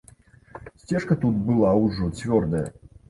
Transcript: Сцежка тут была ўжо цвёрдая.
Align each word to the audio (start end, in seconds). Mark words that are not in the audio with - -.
Сцежка 0.83 1.17
тут 1.25 1.37
была 1.51 1.75
ўжо 1.83 2.09
цвёрдая. 2.21 2.65